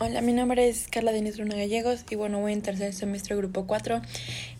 [0.00, 3.66] Hola, mi nombre es Carla Denise Luna Gallegos y bueno, voy en tercer semestre grupo
[3.66, 4.00] 4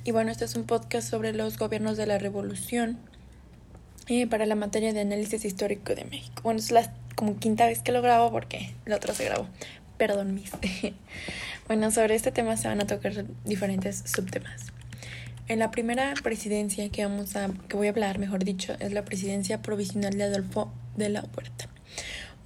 [0.03, 2.99] y bueno, este es un podcast sobre los gobiernos de la revolución
[4.09, 6.43] eh, para la materia de análisis histórico de México.
[6.43, 9.47] Bueno, es la como quinta vez que lo grabo porque la otra se grabó.
[9.97, 10.51] Perdón, mis.
[11.69, 14.73] bueno, sobre este tema se van a tocar diferentes subtemas.
[15.47, 19.05] En la primera presidencia que vamos a que voy a hablar, mejor dicho, es la
[19.05, 21.69] presidencia provisional de Adolfo de la Huerta.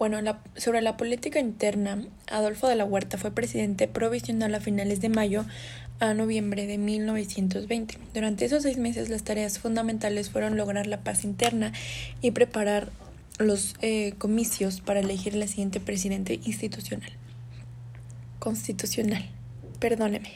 [0.02, 0.18] Bueno,
[0.56, 5.44] sobre la política interna, Adolfo de la Huerta fue presidente provisional a finales de mayo
[6.00, 7.98] a noviembre de 1920.
[8.12, 11.72] Durante esos seis meses las tareas fundamentales fueron lograr la paz interna
[12.20, 12.90] y preparar
[13.38, 17.12] los eh, comicios para elegir la siguiente presidente institucional.
[18.40, 19.30] Constitucional.
[19.78, 20.32] Perdóneme.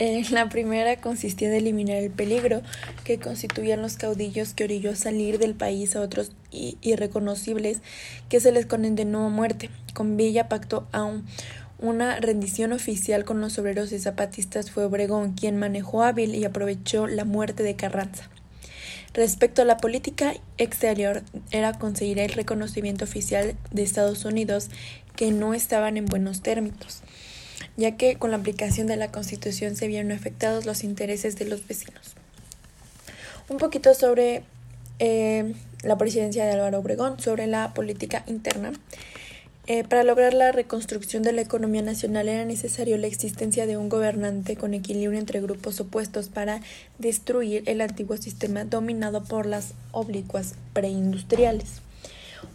[0.00, 2.62] Eh, la primera consistía en eliminar el peligro
[3.04, 7.82] que constituían los caudillos que orilló salir del país a otros irreconocibles
[8.30, 9.68] que se les condenó a muerte.
[9.92, 11.26] Con Villa pactó aún
[11.78, 17.06] una rendición oficial con los obreros y zapatistas fue Obregón quien manejó hábil y aprovechó
[17.06, 18.30] la muerte de Carranza.
[19.12, 24.70] Respecto a la política exterior, era conseguir el reconocimiento oficial de Estados Unidos
[25.14, 27.02] que no estaban en buenos términos
[27.76, 31.66] ya que con la aplicación de la Constitución se vieron afectados los intereses de los
[31.66, 32.14] vecinos.
[33.48, 34.42] Un poquito sobre
[34.98, 38.72] eh, la presidencia de Álvaro Obregón, sobre la política interna.
[39.66, 43.88] Eh, para lograr la reconstrucción de la economía nacional era necesario la existencia de un
[43.88, 46.60] gobernante con equilibrio entre grupos opuestos para
[46.98, 51.82] destruir el antiguo sistema dominado por las oblicuas preindustriales.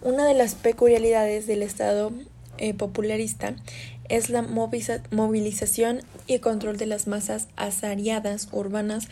[0.02, 2.11] Una de las peculiaridades del Estado
[2.57, 3.55] eh, popularista
[4.09, 9.07] es la movilización y control de las masas asariadas urbanas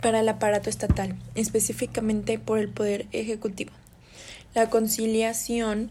[0.00, 3.72] para el aparato estatal, específicamente por el Poder Ejecutivo.
[4.54, 5.90] La conciliación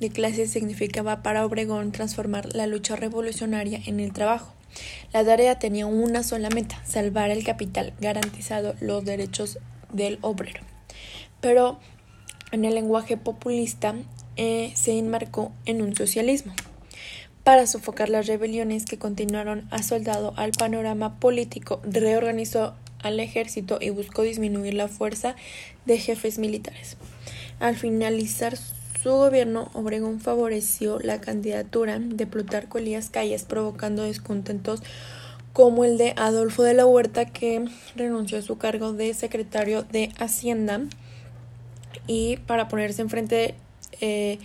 [0.00, 4.52] de clases significaba para Obregón transformar la lucha revolucionaria en el trabajo.
[5.12, 9.58] La tarea tenía una sola meta, salvar el capital, garantizado los derechos
[9.92, 10.60] del obrero.
[11.40, 11.80] Pero
[12.52, 13.94] en el lenguaje populista
[14.36, 16.52] eh, se enmarcó en un socialismo
[17.46, 24.22] para sofocar las rebeliones que continuaron asoldado al panorama político, reorganizó al ejército y buscó
[24.22, 25.36] disminuir la fuerza
[25.84, 26.96] de jefes militares.
[27.60, 34.82] Al finalizar su gobierno, Obregón favoreció la candidatura de Plutarco Elías Calles, provocando descontentos
[35.52, 37.64] como el de Adolfo de la Huerta, que
[37.94, 40.80] renunció a su cargo de secretario de Hacienda
[42.08, 43.54] y para ponerse enfrente
[44.00, 44.40] eh,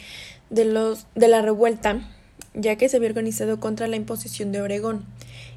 [0.52, 2.08] de la revuelta
[2.54, 5.06] ya que se había organizado contra la imposición de Oregón,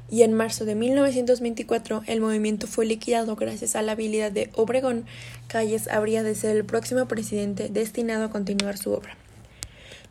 [0.09, 5.05] y en marzo de 1924 el movimiento fue liquidado gracias a la habilidad de Obregón.
[5.47, 9.17] Calles habría de ser el próximo presidente destinado a continuar su obra.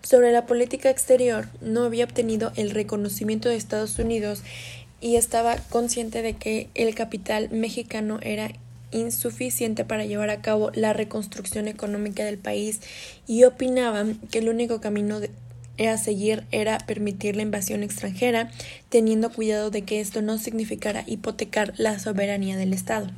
[0.02, 4.42] Sobre la política exterior, no había obtenido el reconocimiento de Estados Unidos
[5.00, 8.50] y estaba consciente de que el capital mexicano era
[8.90, 12.80] insuficiente para llevar a cabo la reconstrucción económica del país
[13.26, 15.20] y opinaban que el único camino
[15.78, 18.50] a seguir era permitir la invasión extranjera,
[18.88, 23.08] teniendo cuidado de que esto no significara hipotecar la soberanía del Estado.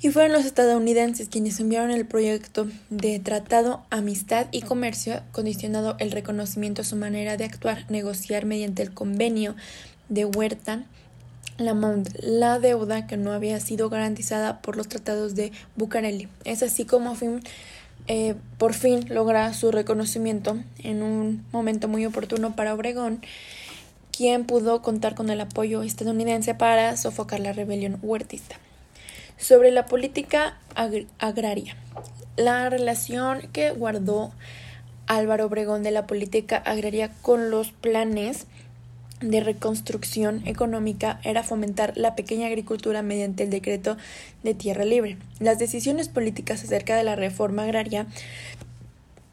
[0.00, 6.10] Y fueron los estadounidenses quienes enviaron el proyecto de Tratado Amistad y Comercio, condicionado el
[6.10, 9.54] reconocimiento a su manera de actuar, negociar mediante el convenio
[10.08, 10.84] de Huerta
[11.58, 16.28] la, la deuda que no había sido garantizada por los tratados de Bucareli.
[16.44, 17.40] Es así como fin
[18.08, 23.22] eh, por fin logra su reconocimiento en un momento muy oportuno para Obregón,
[24.10, 28.56] quien pudo contar con el apoyo estadounidense para sofocar la rebelión huertista.
[29.38, 30.58] Sobre la política
[31.18, 31.76] agraria,
[32.36, 34.32] la relación que guardó
[35.06, 38.46] Álvaro Obregón de la política agraria con los planes
[39.22, 43.96] de reconstrucción económica era fomentar la pequeña agricultura mediante el decreto
[44.42, 45.16] de tierra libre.
[45.38, 48.06] Las decisiones políticas acerca de la reforma agraria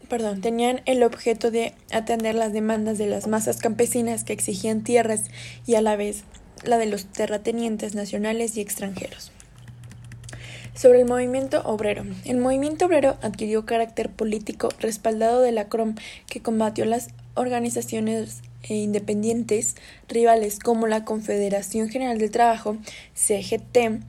[0.10, 5.26] perdón, tenían el objeto de atender las demandas de las masas campesinas que exigían tierras
[5.66, 6.24] y a la vez
[6.64, 9.32] la de los terratenientes nacionales y extranjeros.
[10.74, 12.06] Sobre el movimiento obrero.
[12.26, 15.96] El movimiento obrero adquirió carácter político respaldado de la CROM
[16.28, 19.76] que combatió las organizaciones e independientes
[20.08, 22.78] rivales como la Confederación General del Trabajo,
[23.14, 24.02] CGT,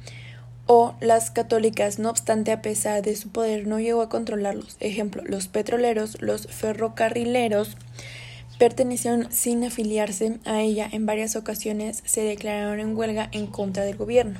[0.72, 4.76] o las católicas, no obstante, a pesar de su poder, no llegó a controlarlos.
[4.78, 7.76] Ejemplo, los petroleros, los ferrocarrileros,
[8.56, 10.88] pertenecieron sin afiliarse a ella.
[10.92, 14.38] En varias ocasiones se declararon en huelga en contra del gobierno.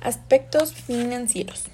[0.00, 1.66] Aspectos financieros.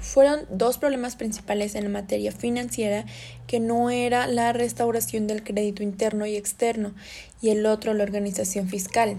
[0.00, 3.04] Fueron dos problemas principales en la materia financiera,
[3.46, 6.92] que no era la restauración del crédito interno y externo,
[7.40, 9.16] y el otro la organización fiscal.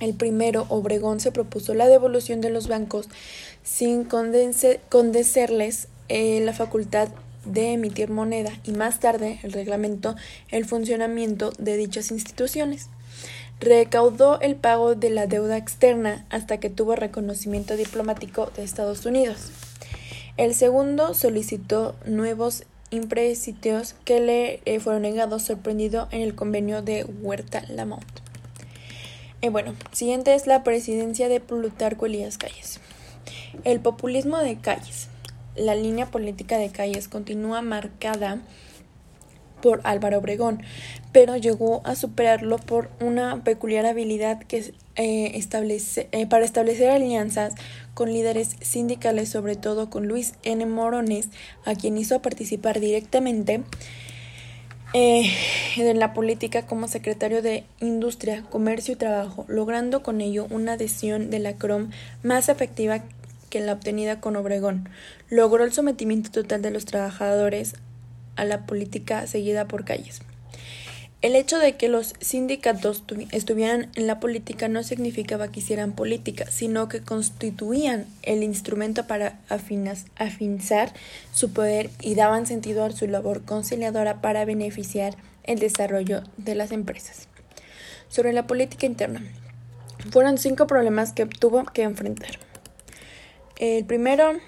[0.00, 3.08] El primero, Obregón se propuso la devolución de los bancos
[3.62, 7.08] sin condecerles eh, la facultad
[7.44, 10.16] de emitir moneda y más tarde el reglamento
[10.48, 12.88] el funcionamiento de dichas instituciones.
[13.60, 19.50] Recaudó el pago de la deuda externa hasta que tuvo reconocimiento diplomático de Estados Unidos.
[20.38, 27.04] El segundo solicitó nuevos impresitos que le eh, fueron negados sorprendido en el convenio de
[27.04, 28.02] Huerta Lamont.
[29.42, 32.80] Eh, bueno, siguiente es la presidencia de Plutarco Elías Calles.
[33.64, 35.08] El populismo de Calles.
[35.54, 38.40] La línea política de Calles continúa marcada
[39.62, 40.62] por Álvaro Obregón,
[41.12, 47.54] pero llegó a superarlo por una peculiar habilidad que eh, establece, eh, para establecer alianzas
[47.94, 50.64] con líderes sindicales, sobre todo con Luis N.
[50.66, 51.28] Morones,
[51.64, 53.62] a quien hizo participar directamente
[54.94, 55.30] eh,
[55.76, 61.30] en la política como secretario de Industria, Comercio y Trabajo, logrando con ello una adhesión
[61.30, 61.90] de la CROM
[62.22, 63.02] más efectiva
[63.48, 64.88] que la obtenida con Obregón.
[65.28, 67.74] Logró el sometimiento total de los trabajadores
[68.36, 70.22] a la política seguida por Calles.
[71.22, 76.50] El hecho de que los sindicatos estuvieran en la política no significaba que hicieran política,
[76.50, 80.92] sino que constituían el instrumento para afinzar
[81.32, 86.72] su poder y daban sentido a su labor conciliadora para beneficiar el desarrollo de las
[86.72, 87.28] empresas.
[88.08, 89.22] Sobre la política interna,
[90.10, 92.40] fueron cinco problemas que tuvo que enfrentar.
[93.58, 94.40] El primero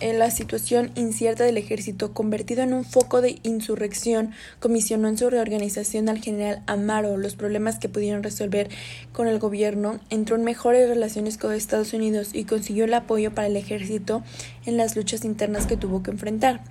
[0.00, 5.30] en la situación incierta del ejército, convertido en un foco de insurrección, comisionó en su
[5.30, 8.68] reorganización al general Amaro los problemas que pudieron resolver
[9.12, 13.46] con el gobierno, entró en mejores relaciones con Estados Unidos y consiguió el apoyo para
[13.46, 14.22] el ejército
[14.66, 16.62] en las luchas internas que tuvo que enfrentar.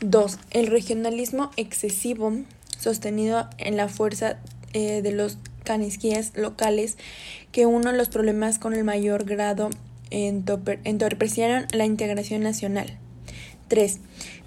[0.00, 0.38] 2.
[0.50, 2.32] El regionalismo excesivo
[2.78, 4.38] sostenido en la fuerza
[4.72, 6.98] eh, de los canisquíes locales,
[7.50, 9.70] que uno de los problemas con el mayor grado
[10.10, 12.98] entorpecieron la integración nacional.
[13.68, 14.00] 3.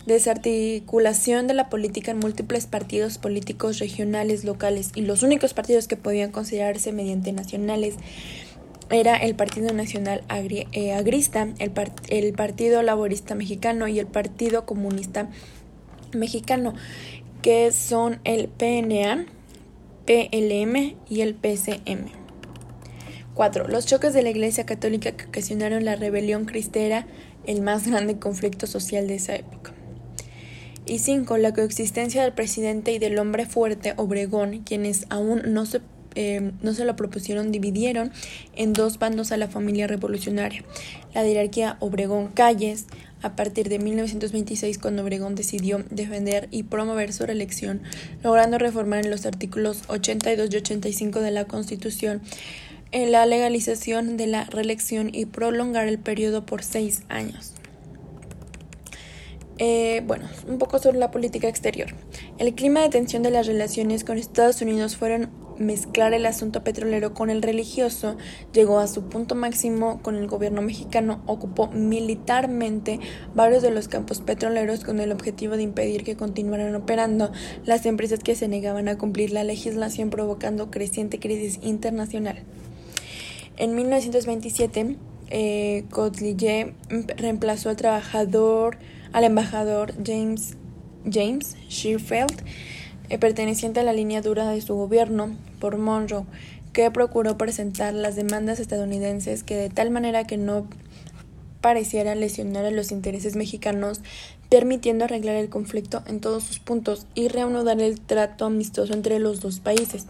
[0.05, 5.97] Desarticulación de la política en múltiples partidos políticos regionales, locales y los únicos partidos que
[5.97, 7.95] podían considerarse mediante nacionales
[8.89, 11.71] era el Partido Nacional eh, Agrista, el,
[12.07, 15.29] el Partido Laborista Mexicano y el Partido Comunista
[16.13, 16.73] Mexicano,
[17.41, 19.25] que son el PNA,
[20.05, 22.26] PLM y el PCM.
[23.37, 23.67] 4.
[23.67, 27.05] Los choques de la Iglesia Católica que ocasionaron la rebelión cristera,
[27.45, 29.73] el más grande conflicto social de esa época.
[30.87, 31.37] Y 5.
[31.37, 35.81] La coexistencia del presidente y del hombre fuerte Obregón, quienes aún no se,
[36.15, 38.11] eh, no se lo propusieron, dividieron
[38.55, 40.63] en dos bandos a la familia revolucionaria.
[41.13, 42.87] La jerarquía Obregón-Calles,
[43.21, 47.83] a partir de 1926, cuando Obregón decidió defender y promover su reelección,
[48.23, 52.21] logrando reformar en los artículos 82 y 85 de la Constitución
[52.91, 57.53] la legalización de la reelección y prolongar el periodo por seis años.
[59.59, 61.89] Eh, bueno, un poco sobre la política exterior.
[62.37, 67.15] El clima de tensión de las relaciones con Estados Unidos fueron mezclar el asunto petrolero
[67.15, 68.15] con el religioso,
[68.53, 72.99] llegó a su punto máximo con el gobierno mexicano, ocupó militarmente
[73.33, 77.31] varios de los campos petroleros con el objetivo de impedir que continuaran operando
[77.65, 82.43] las empresas que se negaban a cumplir la legislación provocando creciente crisis internacional.
[83.57, 84.97] En 1927,
[85.31, 85.85] eh,
[87.17, 88.77] reemplazó al trabajador,
[89.11, 90.57] al embajador James,
[91.11, 92.43] James Shearfield,
[93.09, 96.25] eh, perteneciente a la línea dura de su gobierno, por Monroe,
[96.71, 100.67] que procuró presentar las demandas estadounidenses que de tal manera que no
[101.59, 104.01] pareciera lesionar a los intereses mexicanos,
[104.49, 109.41] permitiendo arreglar el conflicto en todos sus puntos y reanudar el trato amistoso entre los
[109.41, 110.05] dos países.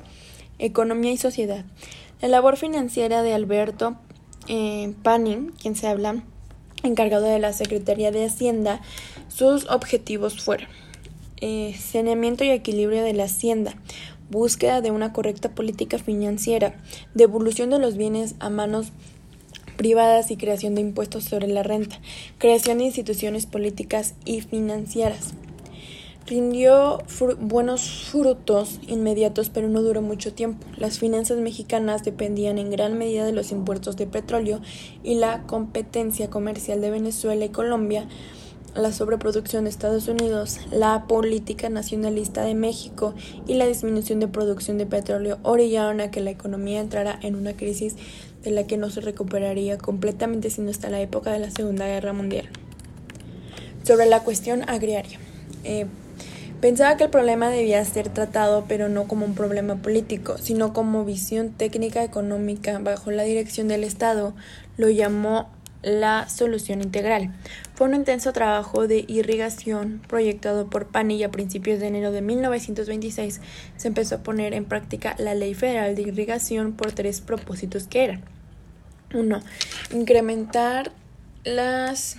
[0.60, 1.63] Economía y sociedad.
[2.19, 3.95] La labor financiera de Alberto
[4.47, 6.24] eh, Panning, quien se habla,
[6.81, 8.81] encargado de la Secretaría de Hacienda,
[9.27, 10.67] sus objetivos fueron
[11.41, 13.75] eh, saneamiento y equilibrio de la hacienda,
[14.31, 16.74] búsqueda de una correcta política financiera,
[17.13, 18.91] devolución de los bienes a manos
[19.75, 22.00] privadas y creación de impuestos sobre la renta,
[22.39, 25.36] creación de instituciones políticas y financieras.
[26.27, 26.98] Rindió
[27.39, 30.67] buenos frutos inmediatos, pero no duró mucho tiempo.
[30.75, 34.60] Las finanzas mexicanas dependían en gran medida de los impuestos de petróleo
[35.05, 38.10] y la competencia comercial de Venezuela y Colombia,
[38.75, 43.15] la sobreproducción de Estados Unidos, la política nacionalista de México
[43.48, 47.55] y la disminución de producción de petróleo orillaron a que la economía entrara en una
[47.55, 47.96] crisis
[48.43, 52.12] de la que no se recuperaría completamente sino hasta la época de la Segunda Guerra
[52.12, 52.50] Mundial.
[53.84, 55.19] Sobre la cuestión agraria.
[55.63, 55.86] Eh,
[56.62, 61.06] pensaba que el problema debía ser tratado, pero no como un problema político, sino como
[61.06, 64.34] visión técnica económica bajo la dirección del Estado.
[64.78, 65.50] Lo llamó
[65.84, 67.34] la solución integral.
[67.76, 72.22] Fue un intenso trabajo de irrigación proyectado por Pani y a principios de enero de
[72.22, 73.42] 1926
[73.78, 78.04] se empezó a poner en práctica la Ley Federal de Irrigación por tres propósitos que
[78.04, 78.24] eran
[79.14, 79.40] 1.
[79.94, 80.92] Incrementar
[81.44, 82.18] las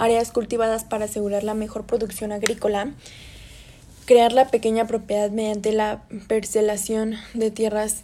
[0.00, 2.90] áreas cultivadas para asegurar la mejor producción agrícola,
[4.06, 8.02] crear la pequeña propiedad mediante la parcelación de tierras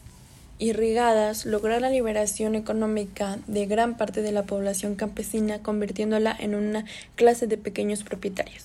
[0.59, 6.85] irrigadas, lograr la liberación económica de gran parte de la población campesina, convirtiéndola en una
[7.15, 8.65] clase de pequeños propietarios.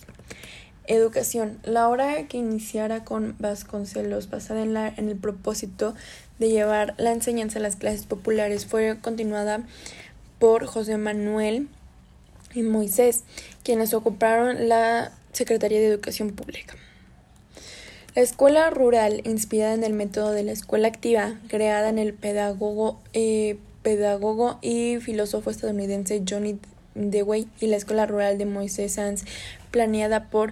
[0.88, 1.58] Educación.
[1.64, 5.96] La obra que iniciara con Vasconcelos, basada en, la, en el propósito
[6.38, 9.62] de llevar la enseñanza a las clases populares, fue continuada
[10.38, 11.70] por José Manuel
[12.54, 13.24] y Moisés,
[13.64, 16.76] quienes ocuparon la Secretaría de Educación Pública.
[18.14, 23.00] La escuela rural, inspirada en el método de la escuela activa, creada en el pedagogo,
[23.14, 26.60] eh, pedagogo y filósofo estadounidense Johnny
[26.94, 29.24] Dewey, y la escuela rural de Moisés Sanz,
[29.72, 30.52] planeada por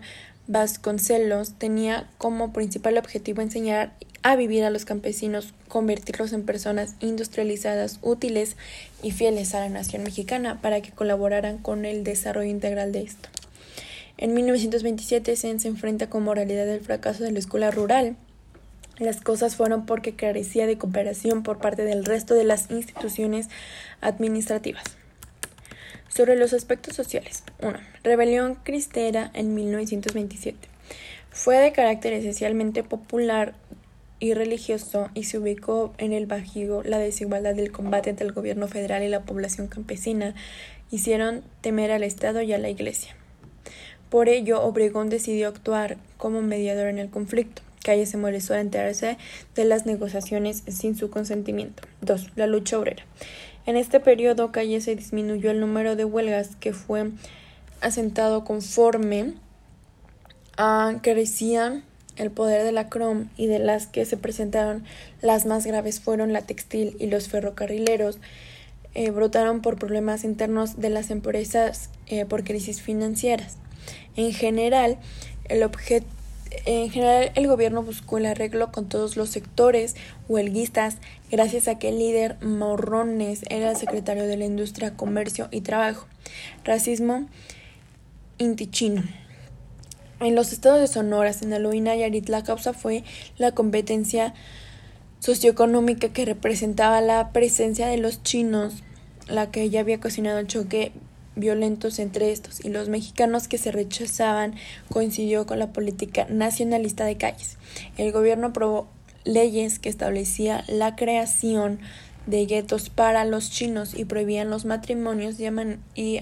[0.52, 8.00] Vasconcelos, tenía como principal objetivo enseñar a vivir a los campesinos, convertirlos en personas industrializadas,
[8.02, 8.58] útiles
[9.04, 13.30] y fieles a la nación mexicana para que colaboraran con el desarrollo integral de esto.
[14.18, 18.16] En 1927 se enfrenta con moralidad del fracaso de la escuela rural.
[18.98, 23.50] Las cosas fueron porque carecía de cooperación por parte del resto de las instituciones
[24.02, 24.99] administrativas.
[26.10, 27.44] Sobre los aspectos sociales.
[27.62, 27.78] 1.
[28.04, 30.68] Rebelión cristera en 1927.
[31.32, 33.54] Fue de carácter esencialmente popular
[34.20, 38.68] y religioso y se ubicó en el Bajío la desigualdad del combate entre el gobierno
[38.68, 40.36] federal y la población campesina
[40.92, 43.16] hicieron temer al Estado y a la Iglesia.
[44.10, 47.62] Por ello, Obregón decidió actuar como mediador en el conflicto.
[47.84, 49.18] Calle se molestó al enterarse
[49.56, 51.84] de las negociaciones sin su consentimiento.
[52.02, 52.32] 2.
[52.36, 53.04] La lucha obrera.
[53.70, 57.12] En este periodo, Calle se disminuyó el número de huelgas que fue
[57.82, 59.36] asentado conforme
[60.58, 61.84] a crecía
[62.16, 64.86] el poder de la CROM y de las que se presentaron
[65.22, 68.18] las más graves fueron la textil y los ferrocarrileros.
[68.96, 73.58] Eh, brotaron por problemas internos de las empresas eh, por crisis financieras.
[74.16, 74.98] En general,
[75.48, 75.62] el
[76.66, 79.96] en general, el gobierno buscó el arreglo con todos los sectores
[80.28, 80.98] huelguistas
[81.32, 86.08] gracias a que el líder Morrones era el secretario de la Industria, Comercio y Trabajo.
[86.64, 87.28] Racismo
[88.38, 89.04] intichino.
[90.20, 93.04] En los estados de Sonora, Sinaloa y Nayarit la causa fue
[93.38, 94.34] la competencia
[95.20, 98.84] socioeconómica que representaba la presencia de los chinos,
[99.28, 100.92] la que ya había ocasionado el choque
[101.36, 104.56] violentos entre estos y los mexicanos que se rechazaban
[104.90, 107.58] coincidió con la política nacionalista de calles.
[107.98, 108.90] El gobierno aprobó
[109.24, 111.80] leyes que establecía la creación
[112.26, 115.38] de guetos para los chinos y prohibían los matrimonios
[115.96, 116.22] y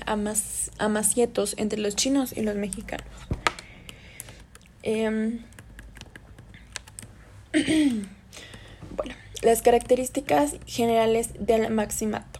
[0.78, 3.08] amasietos entre los chinos y los mexicanos.
[4.84, 5.42] Em,
[8.96, 12.37] bueno, las características generales del maximato.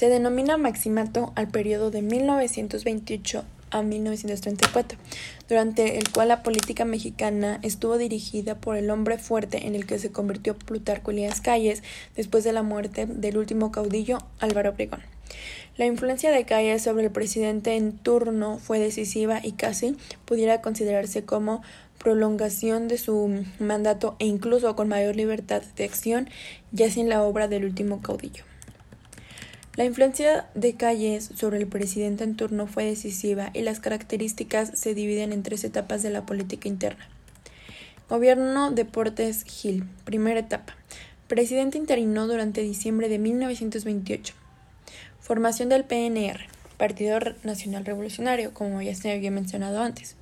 [0.00, 4.98] Se denomina maximato al periodo de 1928 a 1934,
[5.46, 9.98] durante el cual la política mexicana estuvo dirigida por el hombre fuerte en el que
[9.98, 11.82] se convirtió Plutarco Elías Calles
[12.16, 15.02] después de la muerte del último caudillo Álvaro Obregón.
[15.76, 21.26] La influencia de Calles sobre el presidente en turno fue decisiva y casi pudiera considerarse
[21.26, 21.60] como
[21.98, 26.30] prolongación de su mandato e incluso con mayor libertad de acción
[26.72, 28.49] ya sin la obra del último caudillo.
[29.76, 34.94] La influencia de Calles sobre el presidente en turno fue decisiva y las características se
[34.94, 37.08] dividen en tres etapas de la política interna.
[38.08, 39.84] Gobierno Deportes Gil.
[40.04, 40.74] Primera etapa.
[41.28, 44.34] Presidente interino durante diciembre de 1928.
[45.20, 46.40] Formación del PNR,
[46.76, 50.16] Partido Nacional Revolucionario, como ya se había mencionado antes.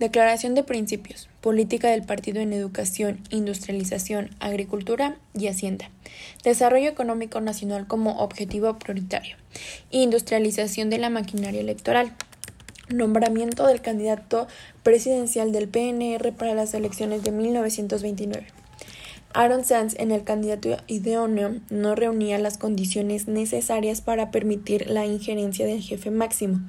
[0.00, 1.28] Declaración de principios.
[1.40, 5.88] Política del partido en educación, industrialización, agricultura y hacienda.
[6.42, 9.36] Desarrollo económico nacional como objetivo prioritario.
[9.92, 12.12] Industrialización de la maquinaria electoral.
[12.88, 14.48] Nombramiento del candidato
[14.82, 18.48] presidencial del PNR para las elecciones de 1929.
[19.32, 25.66] Aaron Sanz en el candidato idóneo no reunía las condiciones necesarias para permitir la injerencia
[25.66, 26.60] del jefe máximo.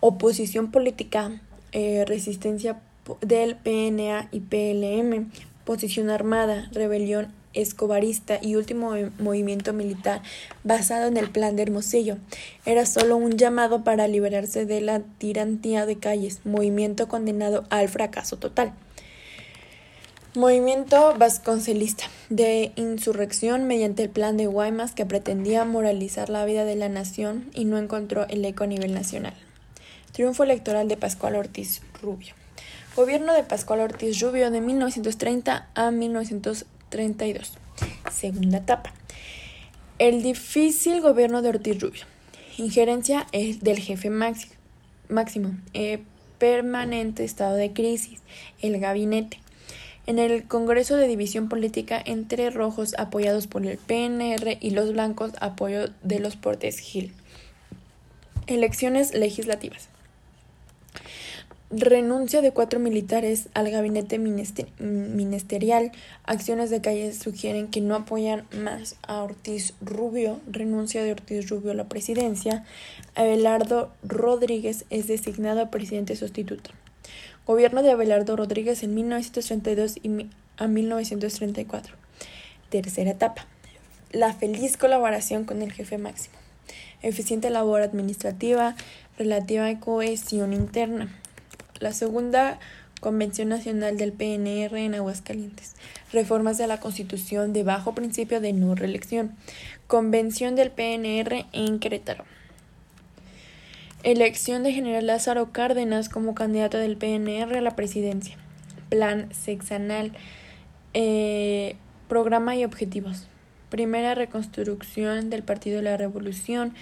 [0.00, 1.40] Oposición política
[1.74, 2.80] eh, resistencia
[3.20, 5.30] del PNA y PLM,
[5.64, 10.22] posición armada, rebelión escobarista y último movimiento militar
[10.64, 12.16] basado en el plan de Hermosillo.
[12.64, 18.38] Era solo un llamado para liberarse de la tirantía de calles, movimiento condenado al fracaso
[18.38, 18.72] total.
[20.36, 26.74] Movimiento vasconcelista de insurrección mediante el plan de Guaymas que pretendía moralizar la vida de
[26.74, 29.34] la nación y no encontró el eco a nivel nacional.
[30.14, 32.34] Triunfo electoral de Pascual Ortiz Rubio.
[32.94, 37.54] Gobierno de Pascual Ortiz Rubio de 1930 a 1932.
[38.12, 38.94] Segunda etapa.
[39.98, 42.04] El difícil gobierno de Ortiz Rubio.
[42.58, 44.08] Injerencia del jefe
[45.08, 45.50] máximo.
[45.72, 46.04] Eh,
[46.38, 48.20] permanente estado de crisis.
[48.62, 49.40] El gabinete
[50.06, 55.32] en el Congreso de División Política entre rojos apoyados por el PNR y los blancos
[55.40, 57.12] apoyo de los Portes Gil.
[58.46, 59.88] Elecciones legislativas.
[61.76, 65.90] Renuncia de cuatro militares al gabinete ministerial.
[66.22, 70.40] Acciones de calle sugieren que no apoyan más a Ortiz Rubio.
[70.46, 72.64] Renuncia de Ortiz Rubio a la presidencia.
[73.16, 76.70] Abelardo Rodríguez es designado presidente sustituto.
[77.44, 81.96] Gobierno de Abelardo Rodríguez en 1932 y a 1934.
[82.68, 83.48] Tercera etapa.
[84.12, 86.36] La feliz colaboración con el jefe máximo.
[87.02, 88.76] Eficiente labor administrativa,
[89.18, 91.12] relativa cohesión interna.
[91.84, 92.58] La segunda
[93.00, 95.74] Convención Nacional del PNR en Aguascalientes.
[96.14, 99.36] Reformas de la Constitución de bajo principio de no reelección.
[99.86, 102.24] Convención del PNR en Querétaro.
[104.02, 108.38] Elección de General Lázaro Cárdenas como candidato del PNR a la presidencia.
[108.88, 110.12] Plan sexenal.
[110.94, 111.76] Eh,
[112.08, 113.26] programa y objetivos.
[113.68, 116.72] Primera reconstrucción del Partido de la Revolución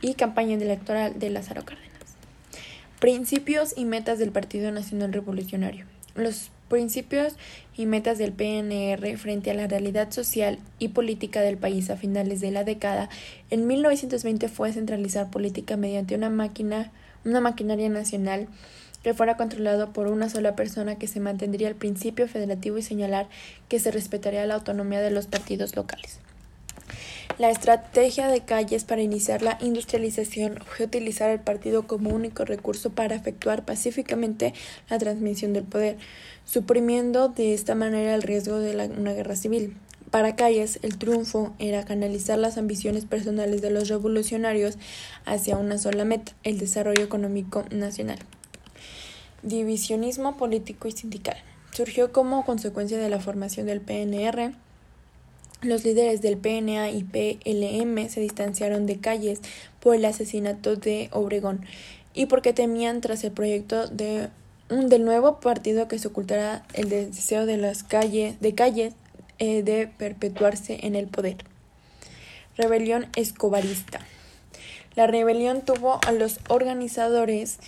[0.00, 1.87] y campaña electoral de Lázaro Cárdenas.
[3.00, 5.84] Principios y metas del Partido Nacional Revolucionario.
[6.16, 7.34] Los principios
[7.76, 12.40] y metas del PNR frente a la realidad social y política del país a finales
[12.40, 13.08] de la década,
[13.50, 16.90] en 1920 fue centralizar política mediante una máquina,
[17.24, 18.48] una maquinaria nacional
[19.04, 23.28] que fuera controlado por una sola persona que se mantendría el principio federativo y señalar
[23.68, 26.18] que se respetaría la autonomía de los partidos locales.
[27.38, 32.90] La estrategia de Calles para iniciar la industrialización fue utilizar el partido como único recurso
[32.90, 34.54] para efectuar pacíficamente
[34.90, 35.98] la transmisión del poder,
[36.44, 39.76] suprimiendo de esta manera el riesgo de una guerra civil.
[40.10, 44.76] Para Calles, el triunfo era canalizar las ambiciones personales de los revolucionarios
[45.24, 48.18] hacia una sola meta, el desarrollo económico nacional.
[49.44, 51.36] Divisionismo político y sindical.
[51.72, 54.54] Surgió como consecuencia de la formación del PNR
[55.60, 59.40] los líderes del PNA y PLM se distanciaron de Calles
[59.80, 61.64] por el asesinato de Obregón
[62.14, 64.28] y porque temían tras el proyecto de
[64.68, 68.94] del nuevo partido que se ocultara el deseo de las calles de Calles
[69.38, 71.36] eh, de perpetuarse en el poder.
[72.56, 74.00] Rebelión escobarista.
[74.94, 77.60] La rebelión tuvo a los organizadores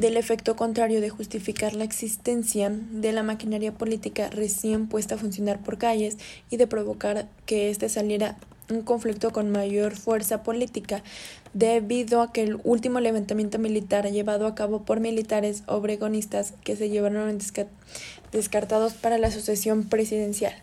[0.00, 5.58] del efecto contrario de justificar la existencia de la maquinaria política recién puesta a funcionar
[5.60, 6.18] por calles
[6.50, 8.36] y de provocar que éste saliera
[8.70, 11.02] un conflicto con mayor fuerza política
[11.52, 16.90] debido a que el último levantamiento militar llevado a cabo por militares obregonistas que se
[16.90, 17.38] llevaron
[18.30, 20.54] descartados para la sucesión presidencial.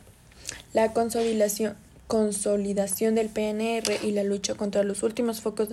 [0.73, 1.75] La consolidación,
[2.07, 5.69] consolidación del PNR y la lucha contra los últimos focos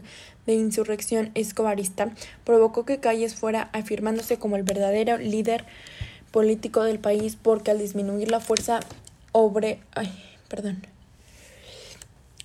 [0.47, 2.11] de insurrección escobarista
[2.45, 5.65] provocó que Calles fuera afirmándose como el verdadero líder
[6.31, 8.81] político del país porque al disminuir la fuerza
[9.33, 10.11] obre ay,
[10.49, 10.83] perdón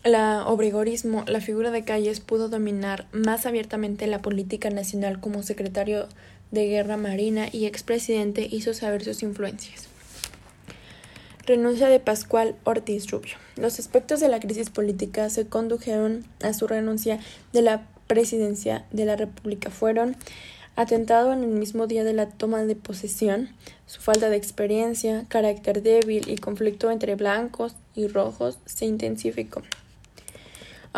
[0.03, 6.07] la obregorismo, la figura de Calles pudo dominar más abiertamente la política nacional como secretario
[6.51, 9.87] de Guerra Marina y expresidente hizo saber sus influencias.
[11.47, 13.37] Renuncia de Pascual Ortiz Rubio.
[13.55, 17.21] Los aspectos de la crisis política se condujeron a su renuncia
[17.53, 19.69] de la presidencia de la República.
[19.69, 20.17] Fueron
[20.75, 23.47] atentado en el mismo día de la toma de posesión,
[23.85, 29.61] su falta de experiencia, carácter débil y conflicto entre blancos y rojos se intensificó.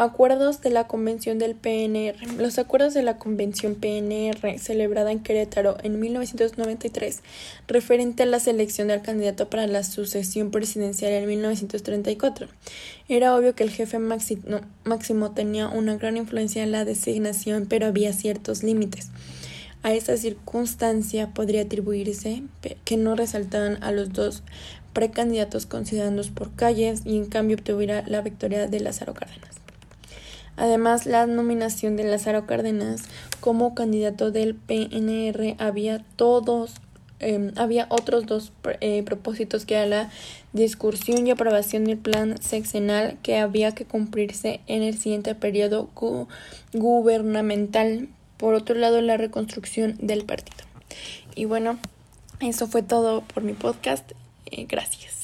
[0.02, 2.16] Acuerdos de la Convención del PNR.
[2.38, 7.20] Los acuerdos de la Convención PNR, celebrada en Querétaro en 1993,
[7.68, 12.48] referente a la selección del candidato para la sucesión presidencial en 1934.
[13.10, 18.14] Era obvio que el jefe máximo, tenía una gran influencia en la designación, pero había
[18.14, 19.10] ciertos límites.
[19.84, 22.44] A esa circunstancia podría atribuirse
[22.86, 24.44] que no resaltaban a los dos
[24.94, 29.60] precandidatos considerados por calles y en cambio obtuviera la victoria de Lázaro Cárdenas.
[30.60, 33.04] Además, la nominación de Lázaro Cárdenas
[33.39, 36.74] como candidato del PNR había todos
[37.22, 40.10] em, había otros dos eh, propósitos que era la
[40.52, 45.89] discusión y aprobación del plan sexenal que había que cumplirse en el siguiente periodo
[46.74, 48.10] gubernamental.
[48.36, 50.65] Por otro lado, la reconstrucción del partido.
[51.36, 51.80] Y bueno,
[52.41, 54.12] eso fue todo por mi podcast.
[54.45, 55.19] Eh, gracias.